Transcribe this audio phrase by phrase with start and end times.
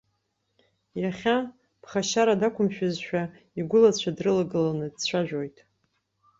[1.01, 1.37] Иахьа,
[1.81, 3.23] ԥхашьара дақәымшәаӡазшәа,
[3.59, 5.57] игәылацәа дрылагыланы дцәажәоит.